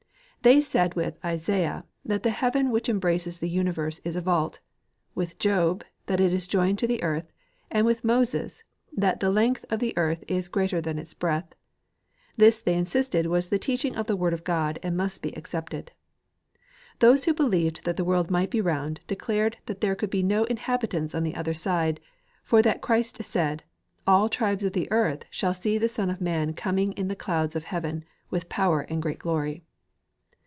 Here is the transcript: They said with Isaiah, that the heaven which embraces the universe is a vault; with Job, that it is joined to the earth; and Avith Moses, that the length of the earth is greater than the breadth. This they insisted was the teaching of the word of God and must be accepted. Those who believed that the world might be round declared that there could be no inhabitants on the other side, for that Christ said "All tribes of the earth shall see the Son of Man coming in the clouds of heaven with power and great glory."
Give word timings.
They 0.43 0.59
said 0.59 0.95
with 0.95 1.23
Isaiah, 1.23 1.85
that 2.03 2.23
the 2.23 2.31
heaven 2.31 2.71
which 2.71 2.89
embraces 2.89 3.37
the 3.37 3.47
universe 3.47 4.01
is 4.03 4.15
a 4.15 4.21
vault; 4.21 4.59
with 5.13 5.37
Job, 5.37 5.83
that 6.07 6.19
it 6.19 6.33
is 6.33 6.47
joined 6.47 6.79
to 6.79 6.87
the 6.87 7.03
earth; 7.03 7.31
and 7.69 7.85
Avith 7.85 8.03
Moses, 8.03 8.63
that 8.91 9.19
the 9.19 9.29
length 9.29 9.65
of 9.69 9.79
the 9.79 9.95
earth 9.95 10.23
is 10.27 10.47
greater 10.47 10.81
than 10.81 10.95
the 10.95 11.15
breadth. 11.19 11.53
This 12.37 12.59
they 12.59 12.73
insisted 12.73 13.27
was 13.27 13.49
the 13.49 13.59
teaching 13.59 13.95
of 13.95 14.07
the 14.07 14.15
word 14.15 14.33
of 14.33 14.43
God 14.43 14.79
and 14.81 14.97
must 14.97 15.21
be 15.21 15.31
accepted. 15.37 15.91
Those 16.97 17.25
who 17.25 17.35
believed 17.35 17.83
that 17.85 17.97
the 17.97 18.03
world 18.03 18.31
might 18.31 18.49
be 18.49 18.61
round 18.61 19.01
declared 19.05 19.57
that 19.67 19.79
there 19.81 19.93
could 19.93 20.09
be 20.09 20.23
no 20.23 20.45
inhabitants 20.45 21.13
on 21.13 21.21
the 21.21 21.35
other 21.35 21.53
side, 21.53 21.99
for 22.43 22.63
that 22.63 22.81
Christ 22.81 23.21
said 23.21 23.61
"All 24.07 24.27
tribes 24.27 24.63
of 24.63 24.73
the 24.73 24.91
earth 24.91 25.23
shall 25.29 25.53
see 25.53 25.77
the 25.77 25.87
Son 25.87 26.09
of 26.09 26.19
Man 26.19 26.55
coming 26.55 26.93
in 26.93 27.09
the 27.09 27.15
clouds 27.15 27.55
of 27.55 27.65
heaven 27.65 28.03
with 28.31 28.49
power 28.49 28.81
and 28.81 29.03
great 29.03 29.19
glory." 29.19 29.61